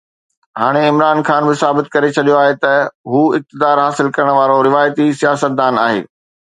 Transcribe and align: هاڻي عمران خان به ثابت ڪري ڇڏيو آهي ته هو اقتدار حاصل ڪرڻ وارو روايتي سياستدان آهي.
هاڻي 0.61 0.81
عمران 0.91 1.19
خان 1.27 1.41
به 1.49 1.53
ثابت 1.63 1.85
ڪري 1.95 2.09
ڇڏيو 2.15 2.39
آهي 2.43 2.55
ته 2.65 2.73
هو 3.15 3.21
اقتدار 3.39 3.83
حاصل 3.85 4.13
ڪرڻ 4.17 4.35
وارو 4.39 4.57
روايتي 4.71 5.05
سياستدان 5.23 5.81
آهي. 5.89 6.01